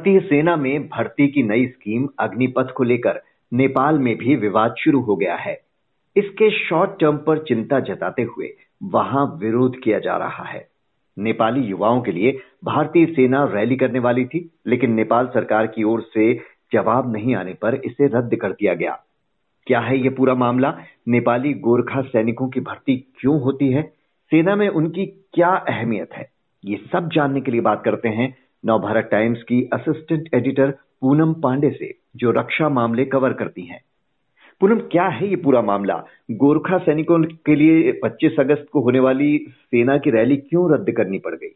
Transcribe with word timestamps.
भारतीय 0.00 0.20
सेना 0.20 0.56
में 0.56 0.88
भर्ती 0.88 1.26
की 1.28 1.42
नई 1.42 1.66
स्कीम 1.66 2.08
अग्निपथ 2.18 2.70
को 2.76 2.82
लेकर 2.82 3.20
नेपाल 3.52 3.98
में 3.98 4.16
भी 4.16 4.36
विवाद 4.36 4.74
शुरू 4.78 5.00
हो 5.00 5.16
गया 5.16 5.34
है। 5.36 5.60
इसके 6.16 6.50
शॉर्ट 6.50 6.90
टर्म 7.00 7.16
पर 7.16 7.38
चिंता 7.38 7.80
जताते 7.80 8.22
हुए 8.22 8.48
वहाँ 8.82 9.38
विरोध 9.40 9.76
किया 9.80 9.98
जा 9.98 10.16
रहा 10.16 10.44
है। 10.44 10.68
नेपाली 11.18 11.60
युवाओं 11.60 12.00
के 12.02 12.12
लिए 12.12 12.38
भारतीय 12.64 13.06
सेना 13.06 13.44
रैली 13.44 13.76
करने 13.76 13.98
वाली 13.98 14.24
थी, 14.24 14.50
लेकिन 14.66 14.94
नेपाल 14.94 15.26
सरकार 15.26 15.66
की 15.66 15.82
ओर 15.82 16.00
से 16.00 16.34
जवाब 16.72 17.12
नहीं 17.12 17.34
आने 17.34 17.54
पर 17.54 17.74
इसे 17.74 18.06
रद्द 18.06 18.36
कर 18.36 18.52
दिया 18.52 18.74
गया। 18.74 18.98
क्या 19.66 19.80
है 19.80 19.98
ये 19.98 20.10
पूरा 20.10 20.34
मामला? 20.34 20.78
नेपाली 21.08 21.54
गोरखा 21.54 22.02
सैनिकों 22.02 22.48
की 22.48 22.60
भर्ती 22.60 22.96
क्यों 23.20 23.40
होती 23.40 23.72
है? 23.72 23.82
सेना 24.30 24.56
में 24.56 24.68
उनकी 24.68 25.06
क्या 25.06 25.48
अहमियत 25.48 26.12
है? 26.12 26.30
ये 26.64 26.76
सब 26.92 27.10
जानने 27.12 27.40
के 27.40 27.50
लिए 27.50 27.60
बात 27.60 27.82
करते 27.84 28.08
हैं 28.08 28.49
नवभारत 28.64 29.08
टाइम्स 29.10 29.42
की 29.42 29.62
असिस्टेंट 29.72 30.28
एडिटर 30.34 30.70
पूनम 31.00 31.32
पांडे 31.32 31.70
से, 31.70 31.94
जो 32.16 32.30
रक्षा 32.30 32.68
मामले 32.68 33.04
कवर 33.04 33.32
करती 33.32 33.62
हैं। 33.62 33.80
पूनम, 34.60 34.78
क्या 34.92 35.04
है 35.04 35.28
ये 35.28 35.36
पूरा 35.36 35.62
मामला? 35.62 35.94
गोरखा 36.30 36.78
सैनिकों 36.78 37.22
के 37.46 37.54
लिए 37.54 37.92
25 38.04 38.40
अगस्त 38.40 38.66
को 38.72 38.80
होने 38.80 39.00
वाली 39.00 39.36
सेना 39.48 39.96
की 39.98 40.10
रैली 40.10 40.36
क्यों 40.36 40.70
रद्द 40.72 40.90
करनी 40.90 41.18
पड़ 41.18 41.34
गई? 41.34 41.54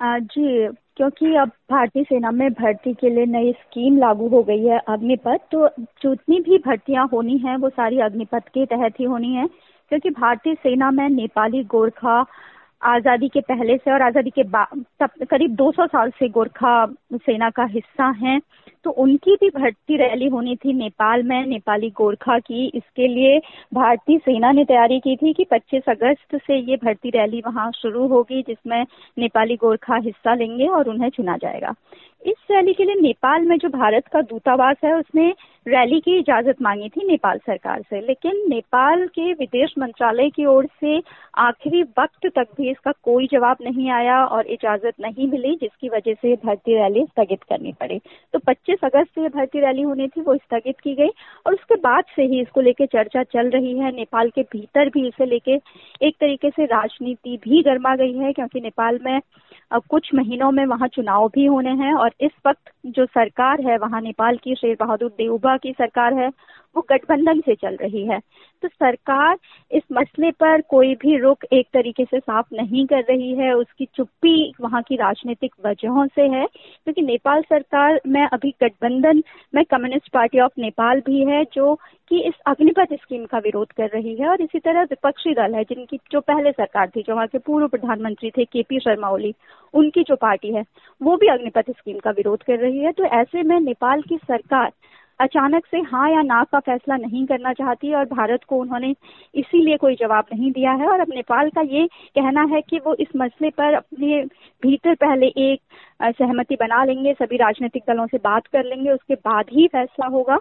जी, 0.00 0.68
क्योंकि 0.96 1.34
अब 1.36 1.48
भारतीय 1.70 2.02
सेना 2.02 2.30
में 2.30 2.50
भर्ती 2.52 2.92
के 2.94 3.10
लिए 3.10 3.26
नई 3.26 3.52
स्कीम 3.52 3.96
लागू 3.96 4.28
हो 4.28 4.42
गई 4.42 4.64
है 4.64 4.78
अग्निपथ 4.88 5.38
तो 5.52 5.68
जितनी 5.80 6.40
भी 6.40 6.58
भर्तियाँ 6.58 7.08
होनी 7.12 7.36
है, 7.38 7.56
वो 7.56 7.68
सारी 7.68 7.98
अग्निपथ 8.00 8.48
के 8.48 8.64
तहत 8.66 9.00
ही 9.00 9.04
होनी 9.04 9.34
है, 9.34 9.46
क्योंकि 9.90 10.10
भारतीय 10.10 10.54
सेना 10.54 10.90
में 10.90 11.08
नेपाली 11.08 11.62
गोरखा 11.64 12.22
आज़ादी 12.82 13.28
के 13.28 13.40
पहले 13.40 13.76
से 13.76 13.90
और 13.92 14.02
आज़ादी 14.02 14.30
के 14.30 14.42
बाद 14.44 15.06
करीब 15.30 15.54
200 15.56 15.86
साल 15.86 16.10
से 16.10 16.28
गोरखा 16.28 16.84
सेना 17.14 17.50
का 17.50 17.64
हिस्सा 17.64 18.08
हैं। 18.18 18.40
तो 18.84 18.90
उनकी 18.90 19.34
भी 19.34 19.48
भर्ती 19.50 19.96
रैली 19.96 20.28
होनी 20.28 20.56
थी 20.56 20.72
नेपाल 20.72 21.22
में, 21.22 21.46
नेपाली 21.46 21.90
गोरखा 21.90 22.38
की। 22.38 22.66
इसके 22.74 23.08
लिए 23.08 23.38
भारतीय 23.74 24.18
सेना 24.18 24.50
ने 24.52 24.64
तैयारी 24.64 24.98
की 25.00 25.16
थी 25.16 25.32
कि 25.32 25.44
25 25.44 25.88
अगस्त 25.88 26.36
से 26.36 26.58
ये 26.60 26.76
भर्ती 26.76 27.10
रैली 27.10 27.42
वहाँ 27.46 27.70
शुरू 27.72 28.06
होगी, 28.06 28.42
जिसमें 28.42 28.84
नेपाली 29.18 29.56
गोरखा 29.56 29.96
हिस्सा 29.96 30.34
लेंगे 30.34 30.66
और 30.66 30.88
उन्हें 30.88 31.10
चुना 31.10 31.36
जाएगा। 31.36 31.74
इस 32.26 32.46
रैली 32.50 32.72
के 32.72 32.84
लिए 32.84 33.00
नेपाल 33.00 33.46
में 33.46 33.56
जो 33.58 33.68
भारत 33.68 34.06
का 34.06 34.20
दूतावास 34.22 34.76
है, 34.84 34.94
उसने 34.94 35.32
रैली 35.66 35.98
की 36.00 36.16
इजाज़त 36.18 36.62
मांगी 36.62 36.88
थी 36.88 37.06
नेपाल 37.06 37.38
सरकार 37.38 37.82
से, 37.82 38.00
लेकिन 38.00 38.40
नेपाल 38.48 39.06
के 39.08 39.32
विदेश 39.32 39.74
मंत्रालय 39.78 40.30
की 40.30 40.44
ओर 40.44 40.66
से 40.80 40.98
आखिरी 41.38 41.82
वक्त 41.98 42.26
तक 42.28 42.46
भी 42.56 42.70
इसका 42.70 42.92
कोई 43.04 43.26
जवाब 43.32 43.56
नहीं 43.62 43.90
आया 43.90 44.16
और 44.26 44.46
इजाज़त 44.48 44.94
नहीं 45.00 45.28
मिली, 45.28 45.54
जिसकी 45.56 45.88
वजह 45.88 46.14
से 46.14 46.34
भर्ती 46.44 46.74
रैली 46.74 47.04
स्थगित 47.04 47.42
करनी 47.42 47.72
पड़ी। 47.80 47.98
तो 48.34 48.38
25 48.40 48.84
अगस्त 48.84 49.10
से 49.10 49.28
भर्ती 49.28 49.60
रैली 49.60 49.82
होनी 49.82 50.08
थी, 50.08 50.20
वो 50.20 50.36
स्थगित 50.36 50.80
की 50.80 50.94
गई 50.94 51.10
और 51.46 51.54
उसके 51.54 51.74
बाद 51.78 52.04
से 52.16 52.22
ही 52.24 52.40
इसको 52.40 52.60
लेकर 52.60 52.86
चर्चा 52.88 53.22
चल 53.24 53.50
रही 53.50 53.78
है। 53.78 53.94
नेपाल 53.96 54.30
के 54.30 54.42
भीतर 54.52 54.88
भी 54.88 55.06
इसे 55.08 55.26
लेके 55.26 55.58
एक 56.02 56.16
तरीके 56.20 56.50
से 56.50 56.64
राजनीति 56.66 57.36
भी 57.44 57.62
गर्मा 57.62 57.94
गई 57.96 58.12
है, 58.14 58.32
क्योंकि 58.32 58.60
नेपाल 58.60 58.98
में 59.04 59.20
कुछ 59.90 60.08
महीनों 60.14 60.50
में 60.52 60.64
वहाँ 60.66 60.88
चुनाव 60.88 61.28
भी 61.34 61.44
होने 61.46 61.70
हैं 61.76 61.94
और 61.94 62.12
इस 62.20 62.30
वक्त 62.46 62.72
जो 62.84 63.06
सरकार 63.06 63.60
है 63.60 63.76
वहाँ 63.78 64.00
नेपाल 64.00 64.36
की 64.36 64.54
शेर 64.54 64.76
बहादुर 64.80 65.10
देउबा 65.10 65.56
की 65.56 65.72
सरकार 65.72 66.14
है 66.14 66.30
वो 66.76 66.86
गठबंधन 66.88 67.40
से 67.40 67.54
चल 67.54 67.76
रही 67.76 68.06
है। 68.06 68.20
तो 68.62 68.68
सरकार 68.68 69.38
इस 69.72 69.82
मसले 69.92 70.30
पर 70.30 70.60
कोई 70.60 70.94
भी 70.94 71.18
रुख 71.18 71.44
एक 71.52 71.66
तरीके 71.66 72.04
से 72.04 72.20
साफ़ 72.20 72.46
नहीं 72.52 72.86
कर 72.86 73.00
रही 73.00 73.34
है। 73.34 73.52
उसकी 73.52 73.88
चुप्पी 73.94 74.52
वहाँ 74.60 74.82
की 74.82 74.96
राजनीतिक 74.96 75.54
वजहों 75.66 76.06
से 76.06 76.22
है। 76.22 76.46
क्योंकि 76.84 77.02
नेपाल 77.02 77.42
सरकार 77.42 78.00
में 78.06 78.26
अभी 78.26 78.54
गठबंधन 78.62 79.22
में 79.54 79.64
कम्युनिस्ट 79.64 80.12
पार्टी 80.12 80.40
ऑफ़ 80.40 80.52
नेपाल 80.58 81.00
भी 81.00 81.24
है, 81.24 81.44
जो 81.44 81.74
कि 82.08 82.20
इस 82.20 82.34
अग्निपथ 82.46 82.92
स्कीम 82.92 83.24
का 83.24 83.38
विरोध 83.38 83.72
कर 83.72 83.88
रही 83.88 84.16
है। 84.16 84.28
और 84.28 84.40
इसी 84.40 84.58
तरह 84.58 84.82
विपक्षी 84.82 85.34
दल 85.34 85.54
है, 85.54 85.64
जिनकी 85.64 86.00
जो 86.12 86.20
पहले 86.20 86.52
सरकार 86.52 86.88
थी, 86.88 87.02
जो 87.02 87.14
वहाँ 87.14 87.26
के 87.26 87.38
पूर्व 87.38 87.68
प्रधानमंत्री 87.68 88.30
थे 88.30 88.44
के 88.44 88.62
पी 88.62 88.78
शर्मा 88.78 89.08
ओली, 89.08 89.34
उनकी 89.74 90.02
जो 90.02 90.16
पार्टी 90.16 90.54
है, 90.54 90.64
वो 91.02 91.16
भी 91.16 91.26
अग्निपथ 91.26 91.70
स्कीम 91.70 91.98
का 91.98 92.10
विरोध 92.10 92.42
कर 92.42 92.58
रही 92.58 92.78
है। 92.78 92.92
तो 92.92 93.04
ऐसे 93.04 93.42
में 93.42 93.60
नेपाल 93.60 94.02
की 94.02 94.16
सरकार 94.16 94.72
अचानक 95.20 95.66
से 95.66 95.78
हाँ 95.82 96.08
या 96.10 96.22
ना 96.22 96.42
का 96.44 96.58
फैसला 96.60 96.96
नहीं 96.96 97.24
करना 97.26 97.52
चाहती 97.52 97.92
और 97.94 98.04
भारत 98.06 98.44
को 98.44 98.56
उन्होंने 98.56 98.94
इसीलिए 99.34 99.76
कोई 99.76 99.94
जवाब 99.94 100.26
नहीं 100.32 100.50
दिया 100.52 100.72
है। 100.72 100.86
और 100.86 101.00
अब 101.00 101.12
नेपाल 101.14 101.50
का 101.50 101.60
ये 101.68 101.86
कहना 102.16 102.42
है 102.52 102.60
कि 102.60 102.78
वो 102.78 102.94
इस 102.94 103.08
मसले 103.16 103.50
पर 103.50 103.74
अपने 103.74 104.22
भीतर 104.62 104.94
पहले 104.94 105.26
एक 105.26 105.60
सहमति 106.12 106.56
बना 106.60 106.84
लेंगे, 106.84 107.12
सभी 107.12 107.36
राजनीतिक 107.36 107.82
दलों 107.88 108.06
से 108.06 108.18
बात 108.18 108.46
कर 108.46 108.64
लेंगे, 108.64 108.90
उसके 108.90 109.14
बाद 109.14 109.50
ही 109.52 109.66
फैसला 109.68 110.06
होगा। 110.08 110.38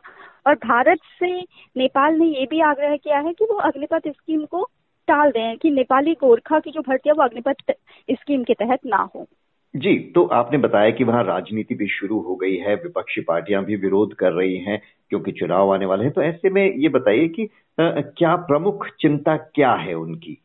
और 0.48 0.56
भारत 0.58 1.00
से 1.20 1.32
नेपाल 1.76 2.14
ने 2.14 2.26
ये 2.30 2.46
भी 2.46 2.62
आग्रह 2.64 2.96
किया 2.98 3.20
है 3.20 3.34
कि 3.34 3.46
वो 3.46 3.58
अग्निपथ 3.62 4.08
स्कीम 4.08 4.46
को 4.46 4.64
टाल 5.08 5.32
दें, 5.32 5.58
कि 5.58 5.70
नेपाली 5.72 6.14
गोरखा 6.14 6.60
की 6.60 6.72
जो 6.72 6.82
भर्ती 6.82 7.10
है 7.10 7.14
वो 7.14 7.24
अग्निपथ 7.24 7.72
स्कीम 8.12 8.44
के 8.44 8.54
तहत 8.54 8.86
ना 8.86 9.08
हो। 9.16 9.28
जी 9.74 9.98
तो 10.12 10.24
आपने 10.34 10.58
बताया 10.58 10.92
कि 10.92 11.04
वहाँ 11.04 11.24
राजनीति 11.24 11.76
भी 11.76 11.88
शुरू 11.90 12.20
हो 12.22 12.36
गई 12.36 12.56
है 12.58 12.76
विपक्षी 12.76 13.22
पार्टियाँ 13.22 13.64
भी 13.66 13.76
विरोध 13.76 14.14
कर 14.14 14.32
रही 14.34 14.58
हैं 14.60 14.80
क्योंकि 15.10 15.32
चुनाव 15.32 15.74
आने 15.74 15.86
वाले 15.86 16.04
हैं। 16.04 16.14
तो 16.14 16.22
ऐसे 16.22 16.50
में 16.50 16.64
ये 16.76 16.90
बताइए 16.90 17.28
कि 17.30 17.46
आ, 17.78 18.02
क्या 18.02 18.36
प्रमुख 18.44 18.88
चिंता 19.00 19.38
क्या 19.38 19.74
है 19.76 19.94
उनकी? 19.96 20.38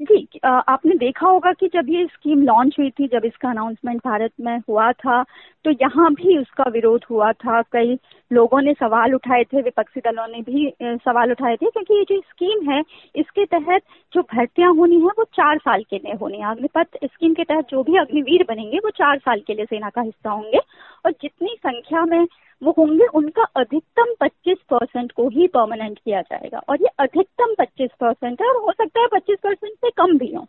जी 0.00 0.40
आपने 0.46 0.94
देखा 0.96 1.26
होगा 1.26 1.52
कि 1.52 1.68
जब 1.68 1.88
ये 1.90 2.04
स्कीम 2.06 2.42
लॉन्च 2.42 2.74
हुई 2.78 2.90
थी, 2.90 3.06
जब 3.08 3.24
इसका 3.24 3.48
अनाउंसमेंट 3.50 4.00
भारत 4.04 4.30
में 4.40 4.58
हुआ 4.68 4.90
था 4.94 5.22
तो 5.64 5.70
यहाँ 5.72 6.12
भी 6.14 6.36
उसका 6.38 6.64
विरोध 6.72 7.04
हुआ 7.10 7.30
था। 7.34 7.60
कई 7.72 7.98
लोगों 8.30 8.60
ने 8.62 8.72
सवाल 8.74 9.14
उठाए 9.14 9.42
थे, 9.44 9.62
विपक्षी 9.62 10.00
दलों 10.00 10.26
ने 10.28 10.42
भी 10.42 10.72
सवाल 10.82 11.30
उठाए 11.32 11.56
थे 11.56 11.70
क्योंकि 11.70 11.94
ये 11.94 12.04
जो 12.04 12.20
स्कीम 12.20 12.70
है, 12.70 12.80
इसके 13.14 13.44
तहत 13.46 13.82
जो 14.12 14.22
भर्तियाँ 14.34 14.72
होनी 14.74 14.96
है, 14.96 15.10
वो 15.18 15.24
चार 15.34 15.58
साल 15.58 15.82
के 15.90 15.96
लिए 15.96 16.14
होनी 16.20 16.38
है। 16.38 16.50
अग्निपथ 16.50 16.98
स्कीम 17.04 17.34
के 17.34 17.44
तहत 17.44 17.68
जो 17.70 17.82
भी 17.82 17.98
अग्निवीर 17.98 18.44
बनेंगे, 18.48 18.78
वो 18.78 18.90
चार 18.92 19.18
साल 19.18 19.40
के 19.46 19.54
लिए 19.54 19.64
सेना 19.64 19.90
का 19.90 20.00
हिस्सा 20.02 20.30
होंगे। 20.30 20.60
और 21.06 21.12
जितनी 21.12 21.48
संख्या 21.48 22.04
में 22.04 22.26
वो 22.62 22.74
होंगे, 22.78 23.06
उनका 23.06 23.42
अधिकतम 23.42 24.14
25 24.20 24.58
परसेंट 24.58 25.12
को 25.12 25.28
ही 25.28 25.46
परमानेंट 25.46 25.98
किया 26.04 26.20
जाएगा। 26.20 26.58
और 26.58 26.80
ये 26.80 26.88
अधिकतम 26.98 27.54
25 27.58 27.90
परसेंट 28.00 28.42
है 28.42 28.48
और 28.48 28.56
हो 28.56 28.72
सकता 28.72 29.00
है 29.00 29.06
25 29.06 29.38
परसेंट 29.42 29.72
से 29.72 29.90
कम 29.90 30.18
भी 30.18 30.34
हो। 30.34 30.46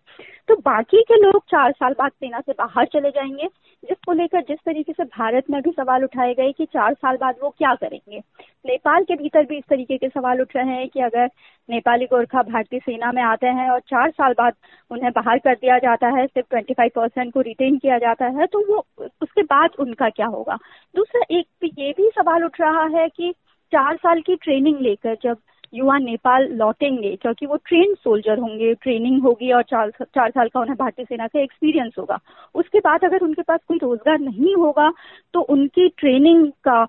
तो 0.47 0.55
बाकी 0.55 1.01
के 1.01 1.15
लोग 1.15 1.41
चार 1.49 1.71
साल 1.71 1.93
बाद 1.93 2.11
सेना 2.11 2.39
से 2.39 2.51
बाहर 2.51 2.85
चले 2.85 3.09
जाएँगे, 3.09 3.47
जिसको 3.89 4.11
लेकर 4.11 4.41
जिस 4.41 4.57
तरीके 4.65 4.93
से 4.93 5.03
भारत 5.03 5.49
में 5.49 5.61
भी 5.61 5.71
सवाल 5.71 6.03
उठाए 6.03 6.33
गए 6.33 6.51
कि 6.51 6.65
चार 6.65 6.93
साल 6.93 7.17
बाद 7.17 7.35
वो 7.43 7.49
क्या 7.49 7.75
करेंगे। 7.75 8.21
नेपाल 8.65 9.03
के 9.03 9.15
भीतर 9.15 9.45
भी 9.45 9.57
इस 9.57 9.63
तरीके 9.69 9.97
के 9.97 10.07
सवाल 10.09 10.41
उठ 10.41 10.55
रहे 10.55 10.75
हैं 10.75 10.87
कि 10.89 10.99
अगर 10.99 11.25
नेपाली 11.69 12.05
गोरखा 12.05 12.41
भारतीय 12.43 12.79
सेना 12.79 13.11
में 13.11 13.21
आते 13.23 13.47
हैं 13.47 13.69
और 13.69 13.79
चार 13.79 14.09
साल 14.11 14.33
बाद 14.33 14.53
उन्हें 14.91 15.11
बाहर 15.11 15.39
कर 15.39 15.55
दिया 15.55 15.77
जाता 15.77 16.07
है, 16.17 16.25
सिर्फ़ 16.27 16.47
ट्वेंटी 16.49 16.73
फाइव 16.73 16.91
परसेंट 16.95 17.33
को 17.33 17.41
रिटेन 17.41 17.77
किया 17.77 17.97
जाता 17.97 18.25
है 18.39 18.45
तो 18.47 18.65
वो 18.67 18.85
उसके 19.21 19.43
बाद 19.43 19.75
उनका 19.79 20.09
क्या 20.09 20.27
होगा? 20.27 20.57
दूसरा, 20.95 21.21
एक 21.31 21.47
ये 21.79 21.91
भी 21.97 22.09
सवाल 22.15 22.43
उठ 22.45 22.61
रहा 22.61 22.85
है 22.97 23.07
कि 23.09 23.31
चार 23.73 23.95
साल 23.97 24.21
की 24.21 24.35
ट्रेनिंग 24.35 24.79
लेकर 24.81 25.17
जब 25.23 25.37
युवा 25.73 25.97
नेपाल 25.99 26.47
लौटेंगे, 26.53 27.15
क्योंकि 27.15 27.45
वो 27.45 27.55
ट्रेन 27.67 27.93
सोल्जर 27.95 28.39
होंगे 28.39 28.73
ट्रेनिंग 28.75 29.21
होगी 29.23 29.51
और 29.51 29.63
चार 29.63 29.91
चार 29.91 30.29
साल 30.29 30.47
का 30.47 30.59
उन्हें 30.59 30.75
भारतीय 30.77 31.05
सेना 31.05 31.27
का 31.27 31.39
एक्सपीरियंस 31.39 31.95
होगा। 31.99 32.19
उसके 32.55 32.79
बाद 32.79 33.03
अगर 33.05 33.23
उनके 33.23 33.41
पास 33.41 33.59
कोई 33.67 33.77
रोज़गार 33.77 34.19
नहीं 34.19 34.55
होगा 34.55 34.89
तो 35.33 35.41
उनकी 35.49 35.87
ट्रेनिंग 35.97 36.47
का 36.67 36.83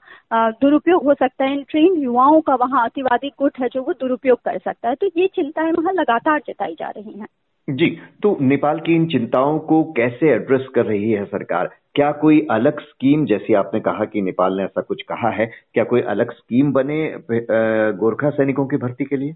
दुरुपयोग 0.63 1.05
हो 1.05 1.15
सकता 1.15 1.45
है। 1.45 1.53
इन 1.53 1.63
ट्रेन 1.71 2.01
युवाओं 2.03 2.41
का 2.41 2.55
वहाँ 2.57 2.85
अतिवादी 2.85 3.29
गुट 3.39 3.59
है 3.61 3.69
जो 3.69 3.83
वो 3.83 3.93
दुरुपयोग 4.01 4.39
कर 4.39 4.59
सकता 4.59 4.89
है। 4.89 4.95
तो 4.95 5.11
ये 5.17 5.27
चिंताएँ 5.35 5.73
वहाँ 5.73 5.93
लगातार 5.93 6.41
जताई 6.49 6.75
जा 6.75 6.89
रही 6.89 7.19
हैं। 7.19 7.27
जी 7.69 7.87
तो 8.22 8.37
नेपाल 8.43 8.81
की 8.81 8.95
इन 8.95 9.07
चिंताओं 9.09 9.59
को 9.66 9.83
कैसे 9.97 10.31
एड्रेस 10.31 10.66
कर 10.75 10.87
रही 10.87 11.10
है 11.10 11.25
सरकार? 11.27 11.71
क्या 11.95 12.10
कोई 12.13 12.41
अलग 12.51 12.81
स्कीम, 12.81 13.25
जैसी 13.27 13.54
आपने 13.54 13.81
कहा 13.81 14.04
कि 14.04 14.21
नेपाल 14.22 14.57
ने 14.57 14.65
ऐसा 14.65 14.81
कुछ 14.81 15.03
कहा 15.03 15.31
है, 15.31 15.47
क्या 15.75 15.84
कोई 15.84 16.01
अलग 16.03 16.33
स्कीम 16.33 16.72
बने 16.72 16.98
गोरखा 17.31 18.31
सैनिकों 18.31 18.66
की 18.66 18.77
भर्ती 18.77 19.04
के 19.04 19.16
लिए? 19.16 19.34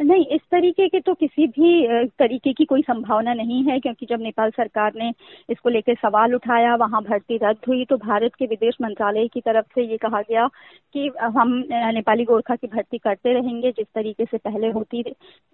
नहीं, 0.00 0.24
इस 0.26 0.40
तरीके 0.50 0.86
के 0.88 0.98
तो 1.00 1.12
किसी 1.14 1.46
भी 1.48 2.06
तरीके 2.18 2.52
की 2.52 2.64
कोई 2.64 2.82
संभावना 2.82 3.32
नहीं 3.34 3.62
है, 3.64 3.78
क्योंकि 3.80 4.06
जब 4.10 4.20
नेपाल 4.22 4.50
सरकार 4.50 4.92
ने 4.96 5.10
इसको 5.50 5.68
लेकर 5.68 5.94
सवाल 5.94 6.34
उठाया, 6.34 6.74
वहाँ 6.74 7.02
भर्ती 7.02 7.36
रद्द 7.42 7.66
हुई 7.68 7.84
तो 7.84 7.96
भारत 7.96 8.34
के 8.38 8.46
विदेश 8.46 8.76
मंत्रालय 8.82 9.28
की 9.28 9.40
तरफ़ 9.40 9.66
से 9.74 9.82
ये 9.82 9.96
कहा 9.96 10.20
गया 10.20 10.46
कि 10.94 11.10
हम 11.36 11.52
नेपाली 11.70 12.24
गोरखा 12.24 12.54
की 12.56 12.66
भर्ती 12.66 12.98
करते 12.98 13.32
रहेंगे, 13.34 13.70
जिस 13.70 13.86
तरीके 13.94 14.24
से 14.24 14.38
पहले 14.38 14.70
होती, 14.70 15.02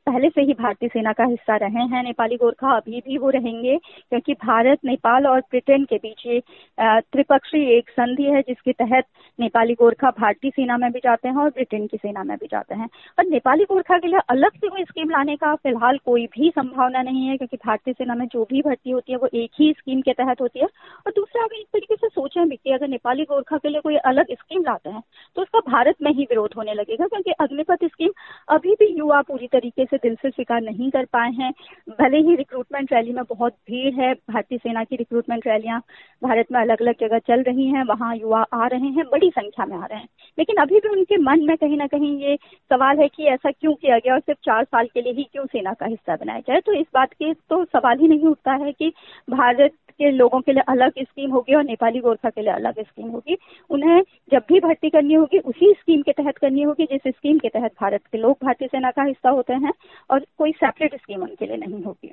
पहले 0.07 0.29
से 0.29 0.43
ही 0.43 0.53
भारतीय 0.55 0.89
सेना 0.89 1.13
का 1.13 1.25
हिस्सा 1.25 1.57
रहे 1.57 1.87
हैं 1.87 2.03
नेपाली 2.05 2.37
गोरखा, 2.37 2.77
अभी 2.77 3.01
भी 3.07 3.19
वो 3.19 3.31
रहेंगे, 3.31 3.77
क्योंकि 3.77 4.33
भारत, 4.45 4.79
नेपाल 4.85 5.27
और 5.27 5.41
ब्रिटेन 5.41 5.85
के 5.85 5.97
बीच 5.97 6.27
ये 6.27 6.41
त्रिपक्षीय 6.79 7.77
एक 7.77 7.91
संधि 7.91 8.25
है, 8.25 8.41
जिसके 8.43 8.73
तहत 8.75 9.05
नेपाली 9.39 9.75
गोरखा 9.75 10.11
भारतीय 10.21 10.51
सेना 10.51 10.77
में 10.79 10.91
भी 10.93 10.99
जाते 11.05 11.29
हैं 11.29 11.37
और 11.37 11.51
ब्रिटेन 11.51 11.87
की 11.87 11.97
सेना 11.97 12.23
में 12.25 12.37
भी 12.37 12.47
जाते 12.47 12.75
हैं। 12.75 12.89
और 13.19 13.27
नेपाली 13.27 13.65
गोरखा 13.65 13.99
के 13.99 14.09
लिए 14.09 14.21
अलग 14.37 14.53
से 14.53 14.69
कोई 14.69 14.83
स्कीम 14.85 15.11
लाने 15.11 15.35
का 15.37 15.55
फ़िलहाल 15.57 15.99
कोई 16.07 16.27
भी 16.29 16.49
संभावना 16.51 17.03
नहीं 17.03 17.27
है, 17.27 17.37
क्योंकि 17.37 17.57
भारतीय 17.57 17.95
सेना 17.95 18.15
में 18.15 18.27
जो 18.27 18.43
भी 18.45 18.61
भर्ती 18.63 18.91
होती 18.91 19.13
है, 19.13 19.19
वो 19.19 19.29
एक 19.35 19.51
ही 19.61 19.73
स्कीम 19.73 20.01
के 20.01 20.13
तहत 20.15 20.41
होती 20.41 20.61
है। 20.61 20.67
और 21.07 21.13
दूसरा, 21.17 21.45
अगर 21.45 21.57
इस 21.57 21.67
तरीके 21.73 21.95
से 21.97 22.09
सोचें 22.09 22.49
भी 22.49 22.57
कि 22.57 22.73
अगर 22.73 22.89
नेपाली 22.89 23.25
गोरखा 23.25 23.57
के 23.57 23.69
लिए 23.69 23.81
कोई 23.81 23.97
अलग 24.11 24.33
स्कीम 24.33 24.63
लाते 24.63 24.91
हैं 24.91 25.03
तो 25.37 25.43
उसका 25.43 25.61
भारत 25.69 25.97
में 26.03 26.11
ही 26.13 26.25
विरोध 26.25 26.55
होने 26.57 26.75
लगेगा, 26.75 27.07
क्योंकि 27.07 27.31
अग्निपथ 27.41 27.85
स्कीम 27.85 28.11
अभी 28.49 28.75
भी 28.75 28.87
युवा 28.99 29.21
पूरी 29.23 29.47
तरीके 29.47 29.85
से 29.85 29.97
दिल 29.99 30.15
से 30.15 30.31
स्वीकार 30.31 30.61
नहीं 30.63 30.91
कर 30.91 31.05
पाए 31.13 31.31
हैं। 31.33 31.53
भले 32.01 32.19
ही 32.19 32.35
रिक्रूटमेंट 32.37 32.93
रैली 32.93 33.13
में 33.13 33.23
बहुत 33.25 33.53
भीड़ 33.69 33.95
है, 33.95 34.13
भारतीय 34.15 34.59
सेना 34.59 34.85
की 34.85 34.97
रिक्रूटमेंट 34.97 35.47
रैलियाँ 35.47 35.81
भारत 36.23 36.53
में 36.53 36.61
अलग 36.61 36.83
अलग 36.83 36.95
जगह 37.01 37.19
चल 37.29 37.43
रही 37.43 37.67
हैं, 37.69 37.85
वहाँ 37.85 38.15
युवा 38.17 38.45
आ 38.55 38.67
रहे 38.67 38.89
हैं, 38.89 39.05
बड़ी 39.13 39.31
संख्या 39.31 39.67
में 39.67 39.77
आ 39.77 39.85
रहे 39.85 39.99
हैं। 39.99 40.09
लेकिन 40.39 40.57
अभी 40.63 40.81
भी 40.81 40.89
उनके 40.89 41.17
मन 41.23 41.45
में 41.47 41.57
कहीं 41.57 41.77
ना 41.77 41.87
कहीं 41.87 42.17
ये 42.21 42.37
सवाल 42.71 42.99
है 42.99 43.09
कि 43.09 43.25
ऐसा 43.27 43.51
क्यों 43.51 43.75
किया 43.75 43.99
गया 43.99 44.15
और 44.15 44.21
सिर्फ़ 44.27 44.41
चार 44.45 44.65
साल 44.65 44.87
के 44.95 45.03
लिए 45.03 45.13
ही 45.13 45.25
क्यों 45.25 45.47
सेना 45.47 45.73
का 45.73 45.87
हिस्सा 45.87 46.17
बनाया 46.17 46.41
जाए? 46.41 46.61
तो 46.61 46.73
इस 46.73 46.87
बात 46.95 47.13
के 47.13 47.33
तो 47.35 47.65
सवाल 47.65 47.99
ही 47.99 48.09
नहीं 48.09 48.25
उठता 48.25 48.53
है 48.53 48.73
कि 48.73 48.93
भारत 49.31 49.71
के 49.99 50.11
लोगों 50.11 50.41
के 50.41 50.53
लिए 50.53 50.63
अलग 50.69 50.93
स्कीम 50.99 51.31
होगी 51.31 51.55
और 51.55 51.65
नेपाली 51.65 52.01
गोरखा 52.01 52.31
के 52.31 52.41
लिए 52.41 52.53
अलग 52.53 52.81
स्कीम 52.81 53.09
होगी। 53.09 53.37
उन्हें 53.71 54.03
जब 54.33 54.43
भी 54.49 54.61
भर्ती 54.61 54.91
करनी 54.91 55.15
होगी, 55.15 55.39
उसी 55.39 55.75
स्कीम 55.79 56.03
के 56.03 56.13
तहत 56.13 56.37
करनी 56.37 56.63
होगी, 56.63 56.85
जिस 56.85 57.15
स्कीम 57.15 57.39
के 57.39 57.49
तहत 57.49 57.71
भारत 57.81 58.01
के 58.13 58.19
लोग 58.19 58.37
भारतीय 58.45 58.69
सेना 58.69 58.91
का 58.91 59.03
हिस्सा 59.03 59.31
होते 59.31 59.53
हैं 59.53 59.73
और 60.11 60.27
कोई 60.39 60.53
सेपरेट 60.53 60.95
स्कीम 60.95 61.23
उनके 61.23 61.47
लिए 61.47 61.57
नहीं 61.57 61.83
होगी। 61.83 62.13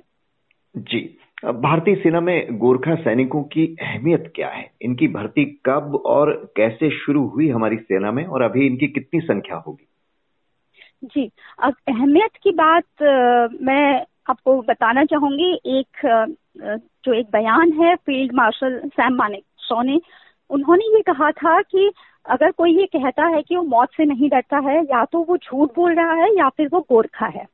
जी 0.77 1.17
भारतीय 1.45 1.95
सेना 1.95 2.21
में 2.21 2.57
गोरखा 2.57 2.95
सैनिकों 2.95 3.43
की 3.43 3.75
अहमियत 3.81 4.31
क्या 4.35 4.49
है? 4.49 4.71
इनकी 4.81 5.07
भर्ती 5.07 5.45
कब 5.65 6.03
और 6.05 6.53
कैसे 6.55 6.89
शुरू 6.89 7.25
हुई 7.27 7.49
हमारी 7.49 7.77
सेना 7.77 8.11
में? 8.11 8.25
और 8.25 8.41
अभी 8.41 8.67
इनकी 8.67 8.87
कितनी 8.87 9.19
संख्या 9.19 9.57
होगी? 9.57 9.87
जी, 11.03 11.29
अब 11.63 11.73
अहमियत 11.87 12.35
की 12.43 12.51
बात 12.51 13.03
मैं 13.61 14.05
आपको 14.29 14.61
बताना 14.61 15.03
चाहूँगी। 15.05 15.51
एक 15.79 16.05
जो 17.05 17.13
एक 17.13 17.29
बयान 17.31 17.71
है 17.81 17.95
field 17.95 18.33
marshal 18.35 18.79
Sam 18.87 19.15
Manik 19.15 19.43
show 19.59 19.81
ने, 19.81 19.99
उन्होंने 20.49 20.85
ये 20.95 21.01
कहा 21.01 21.31
था 21.31 21.61
कि 21.61 21.91
अगर 22.25 22.51
कोई 22.51 22.77
ये 22.79 22.85
कहता 22.85 23.25
है 23.25 23.41
कि 23.41 23.55
वो 23.55 23.63
मौत 23.63 23.89
से 23.97 24.05
नहीं 24.05 24.29
डरता 24.29 24.57
है, 24.69 24.79
या 24.83 25.03
तो 25.05 25.23
वो 25.29 25.37
झूठ 25.37 25.75
बोल 25.75 25.95
रहा 25.95 26.13
है, 26.13 26.29
या 26.37 26.49
फिर 26.49 26.69
वो 26.73 26.79
गोरखा 26.89 27.25
है। 27.25 27.45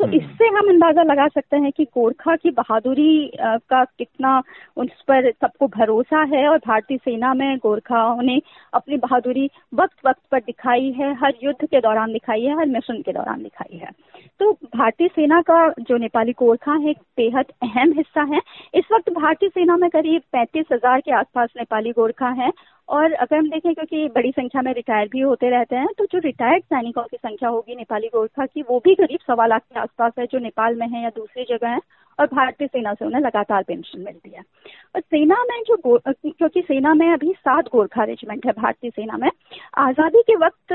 तो 0.00 0.04
हम्म। 0.04 0.16
इससे 0.16 0.46
हम 0.48 0.68
अंदाज़ा 0.68 1.02
लगा 1.02 1.26
सकते 1.28 1.56
हैं 1.56 1.70
कि 1.72 1.84
गोरखा 1.86 2.34
की 2.36 2.50
बहादुरी 2.50 3.30
का 3.36 3.84
कितना 3.84 4.42
उस 4.76 5.00
पर 5.08 5.30
सबको 5.32 5.66
भरोसा 5.68 6.22
है 6.26 6.46
और 6.48 6.58
भारतीय 6.58 6.98
सेना 6.98 7.32
में 7.34 7.56
गोरखाओं 7.58 8.22
ने 8.22 8.40
अपनी 8.72 8.96
बहादुरी 8.96 9.48
वक्त 9.74 10.06
वक्त 10.06 10.20
पर 10.30 10.40
दिखाई 10.40 10.92
है 10.92 11.12
हर 11.14 11.34
युद्ध 11.42 11.66
के 11.66 11.80
दौरान 11.80 12.12
दिखाई 12.12 12.42
है 12.42 12.58
हर 12.58 12.66
मिशन 12.66 13.00
के 13.02 13.12
दौरान 13.12 13.42
दिखाई 13.42 13.78
है 13.78 13.90
तो 14.40 14.52
भारतीय 14.52 15.08
सेना 15.08 15.40
का 15.42 15.68
जो 15.80 15.96
नेपाली 15.96 16.32
गोरखा 16.32 16.72
है 16.74 16.90
एक 16.90 16.98
बेहद 17.16 17.52
अहम 17.62 17.92
हिस्सा 17.92 18.22
है 18.34 18.40
इस 18.74 18.92
वक्त 18.92 19.10
भारतीय 19.12 19.48
सेना 19.48 19.76
में 19.76 19.88
करीब 19.90 20.22
पैंतीस 20.32 20.66
हज़ार 20.72 21.00
के 21.00 21.12
आसपास 21.14 21.48
नेपाली 21.56 21.92
गोरखा 21.92 22.28
है 22.34 22.50
और 22.88 23.12
अगर 23.12 23.36
हम 23.36 23.48
देखें, 23.50 23.74
क्योंकि 23.74 24.08
बड़ी 24.08 24.30
संख्या 24.30 24.62
में 24.62 24.72
रिटायर 24.74 25.08
भी 25.08 25.20
होते 25.20 25.50
रहते 25.50 25.76
हैं 25.76 25.86
तो 25.98 26.04
जो 26.04 26.18
रिटायर्ड 26.18 26.64
सैनिकों 26.64 27.02
की 27.02 27.16
संख्या 27.16 27.48
होगी, 27.48 27.74
नेपाली 27.74 28.08
गोरखा 28.08 28.46
की, 28.46 28.62
वो 28.62 28.78
भी 28.78 28.94
करीब 28.94 29.18
सवा 29.26 29.46
लाख 29.46 29.62
के 29.62 29.80
आसपास 29.80 30.12
है, 30.18 30.26
जो 30.26 30.38
नेपाल 30.38 30.74
में 30.74 30.88
है 30.88 31.02
या 31.02 31.10
दूसरी 31.10 31.44
जगह 31.44 31.68
है। 31.68 31.80
और 32.18 32.26
भारतीय 32.26 32.68
सेना 32.68 32.92
से 32.94 33.04
उन्हें 33.04 33.20
लगातार 33.20 33.62
पेंशन 33.62 34.00
मिलती 34.00 34.30
है। 34.30 34.42
और 34.94 35.00
सेना 35.00 35.42
में 35.44 35.62
जो 35.68 35.76
क्योंकि 35.86 36.60
सेना 36.62 36.92
में 36.94 37.08
अभी 37.08 37.32
सात 37.34 37.68
गोरखा 37.72 38.04
रेजिमेंट 38.04 38.46
है, 38.46 38.52
भारतीय 38.52 38.90
सेना 38.90 39.16
में, 39.16 39.30
आज़ादी 39.78 40.22
के 40.22 40.36
वक्त 40.36 40.72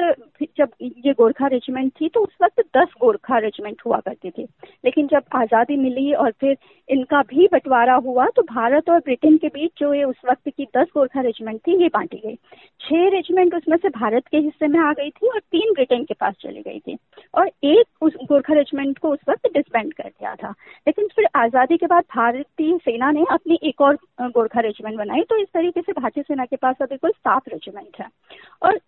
जब 0.57 0.69
ये 0.81 1.13
गोरखा 1.13 1.47
रेजिमेंट 1.47 1.91
थी 2.01 2.09
तो 2.09 2.19
उस 2.19 2.35
वक्त 2.43 2.61
दस 2.77 2.93
गोरखा 3.01 3.37
रेजिमेंट 3.39 3.81
हुआ 3.85 3.99
करती 3.99 4.29
थी। 4.29 4.47
लेकिन 4.85 5.07
जब 5.07 5.23
आज़ादी 5.35 5.77
मिली 5.77 6.11
और 6.15 6.31
फिर 6.39 6.57
इनका 6.89 7.21
भी 7.23 7.47
बंटवारा 7.47 7.95
हुआ 8.05 8.25
तो 8.35 8.41
भारत 8.45 8.89
और 8.89 8.99
ब्रिटेन 8.99 9.37
के 9.37 9.47
बीच 9.49 9.71
जो 9.79 9.93
ये 9.93 10.03
उस 10.03 10.21
वक्त 10.29 10.49
की 10.49 10.67
दस 10.77 10.87
गोरखा 10.93 11.21
रेजिमेंट 11.21 11.59
थी, 11.59 11.81
ये 11.81 11.87
बांटी 11.89 12.21
गई। 12.25 12.35
छह 12.81 13.07
रेजिमेंट 13.09 13.55
उसमें 13.55 13.77
से 13.77 13.89
भारत 13.91 14.27
के 14.27 14.37
हिस्से 14.39 14.67
में 14.67 14.79
आ 14.79 14.91
गई 14.93 15.09
थी 15.09 15.27
और 15.27 15.39
तीन 15.41 15.73
ब्रिटेन 15.73 16.03
के 16.03 16.13
पास 16.13 16.35
चली 16.41 16.61
गई 16.61 16.79
थी। 16.79 16.97
और 17.33 17.49
एक 17.63 18.03
उस 18.03 18.15
गोरखा 18.23 18.53
रेजिमेंट 18.53 18.97
को 18.97 19.09
उस 19.09 19.19
वक्त 19.29 19.47
डिसबैंड 19.53 19.93
कर 19.93 20.03
दिया 20.03 20.35
था। 20.35 20.49
लेकिन 20.87 21.07
फिर 21.15 21.27
आज़ादी 21.35 21.77
के 21.77 21.87
बाद 21.87 22.03
भारतीय 22.15 22.77
सेना 22.77 23.11
ने 23.11 23.25
अपनी 23.31 23.59
एक 23.63 23.81
और 23.81 23.97
गोरखा 24.21 24.59
रेजिमेंट 24.59 24.97
बनाई 24.97 25.21
तो 25.21 25.37
इस 25.37 25.47
तरीके 25.53 25.81
से 25.81 25.91
भारतीय 25.91 26.23
सेना 26.23 26.45
के 26.45 26.55
पास 26.55 26.81
अभी 26.81 26.97
कुल 26.97 27.11
सात 27.11 27.49
रेजिमेंट 27.49 28.01
है। 28.01 28.07
और 28.63 28.79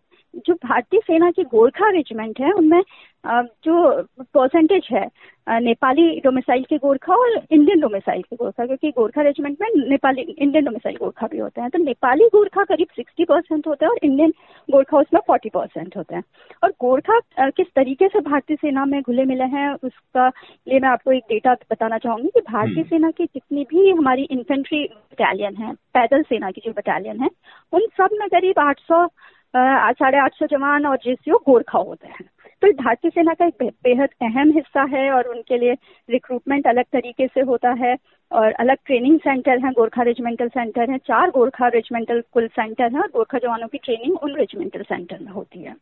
जो 0.48 0.54
भारतीय 0.56 1.00
सेना 1.00 1.30
की 1.32 1.44
गोरखा 1.46 1.90
रेजिमेंट 1.90 2.40
है, 2.40 2.52
उनमें 2.52 2.82
जो 3.26 4.02
परसेंटेज 4.34 4.88
है 4.92 5.08
नेपाली 5.48 6.20
डोमिसाइल 6.24 6.64
के 6.64 6.78
गोरखा 6.78 7.14
और 7.14 7.32
इंडियन 7.52 7.80
डोमिसाइल 7.80 8.22
के 8.22 8.36
गोरखा 8.36 8.66
क्योंकि 8.66 8.92
गोरखा 8.92 9.22
रेजिमेंट 9.22 9.58
में 9.62 9.68
नेपाली 9.90 10.22
इंडियन 10.22 10.66
डोमिसाइल 10.66 10.96
गोरखा 10.98 11.28
भी 11.28 11.38
होते 11.38 11.62
हैं। 11.62 11.70
तो 11.70 11.80
नेपाली 11.80 12.26
गोरखा 12.34 12.64
करीब 12.64 12.88
सिक्सटी 12.96 13.26
परसेंट 13.26 13.68
होता 13.68 13.86
है 13.86 13.92
और 13.92 13.98
इंडियन 14.04 14.34
गोरखा 14.70 14.98
उसमें 14.98 15.20
फोर्टी 15.28 15.50
परसेंट 15.50 15.98
होते 15.98 16.16
हैं। 16.16 16.24
और 16.64 16.72
गोरखा 16.82 17.20
किस 17.50 17.68
तरीके 17.76 18.08
से 18.08 18.20
भारतीय 18.22 18.58
सेना 18.58 18.86
में 18.86 19.02
घुले 19.02 19.26
मिले 19.26 19.44
हैं 19.56 19.70
उसका 19.74 20.28
लिए 20.28 20.80
मैं 20.80 20.90
आपको 20.90 21.12
एक 21.12 21.24
डेटा 21.30 21.54
बताना 21.72 21.98
चाहूँगी 21.98 22.30
कि 22.30 22.42
भारतीय 22.42 22.74
हम्म। 22.74 22.90
सेना 22.90 23.12
की 23.12 23.26
जितनी 23.26 23.64
भी 23.70 23.90
हमारी 23.90 24.24
इन्फेंट्री 24.32 24.84
बटालियन 24.84 25.56
है 25.56 25.74
पैदल 25.94 26.24
सेना 26.24 26.52
की 26.52 26.62
जो 26.66 26.72
बटालियन 26.72 27.22
है 27.22 27.30
उन 27.74 27.88
सब 27.98 28.18
में 28.20 28.28
करीब 28.30 28.60
आठ 28.60 28.80
सौ 28.82 29.06
साढ़े 29.54 30.18
आठ 30.18 30.36
सौ 30.36 30.46
जवान 30.52 30.86
और 30.86 30.98
जेसीओ 30.98 31.38
गोरखा 31.46 31.80
होते 31.80 32.08
हैं। 32.08 32.26
तो 32.64 32.72
भारतीय 32.74 33.12
सेना 33.12 33.34
का 33.34 33.46
एक 33.46 33.64
बेहद 33.64 34.10
अहम 34.22 34.52
हिस्सा 34.52 34.84
है 34.84 35.12
और 35.12 35.24
उनके 35.24 35.58
लिए 35.58 35.74
रिक्रूटमेंट 36.10 36.68
अलग 36.68 36.84
तरीके 36.84 37.28
से 37.28 37.42
होता 37.42 37.72
है 37.72 37.98
और 38.32 38.52
अलग 38.52 38.78
ट्रेनिंग 38.86 39.20
सेंटर 39.20 39.60
हैं, 39.60 39.72
गोरखा 39.72 40.02
रेजिमेंटल 40.02 40.48
सेंटर 40.48 40.92
हैं, 40.92 40.98
चार 40.98 41.30
गोरखा 41.30 41.68
रेजिमेंटल 41.68 42.24
कुल 42.32 42.48
सेंटर 42.48 42.84
हैं 42.84 43.00
और 43.00 43.08
गोरखा 43.08 43.38
जवानों 43.38 43.68
की 43.68 43.78
ट्रेनिंग 43.78 44.18
उन 44.24 44.36
रेजिमेंटल 44.36 44.82
सेंटर 44.82 45.18
में 45.22 45.32
होती 45.32 45.64
है। 45.64 45.76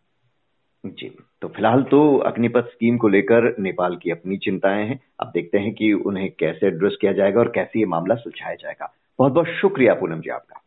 जी 0.86 1.18
तो 1.42 1.48
फ़िलहाल 1.48 1.84
तो 1.84 2.18
अग्निपथ 2.18 2.62
स्कीम 2.62 2.98
को 2.98 3.08
लेकर 3.08 3.56
नेपाल 3.60 3.96
की 3.96 4.12
अपनी 4.12 4.38
चिंताएँ 4.38 4.88
हैं। 4.88 5.00
अब 5.20 5.32
देखते 5.34 5.58
हैं 5.58 5.74
कि 5.74 5.94
उन्हें 5.94 6.32
कैसे 6.40 6.68
एड्रेस 6.68 6.98
किया 7.02 7.14
जाएगा 7.14 7.40
और 7.40 7.52
कैसे 7.56 7.80
ये 7.80 7.86
मामला 7.86 8.16
सुलझाया 8.16 8.56
जाएगा। 8.56 8.94
बहुत 9.20 9.34
बहुत 9.34 9.48
शुक्रिया 9.48 9.94
पूनम 9.94 10.20
जी 10.20 10.30
आपका। 10.30 10.61